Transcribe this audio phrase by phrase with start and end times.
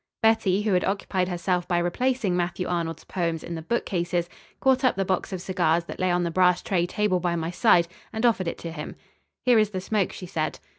[0.23, 4.27] Betty, who had occupied herself by replacing Matthew Arnold's poems in the bookcase,
[4.59, 7.51] caught up the box of cigars that lay on the brass tray table by my
[7.51, 8.95] side, and offered it to him.
[9.45, 10.57] "Here is the smoke," she said.